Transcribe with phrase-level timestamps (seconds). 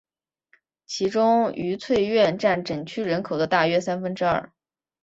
[0.87, 4.51] 其中愉翠苑占整区人口的大约三分之二。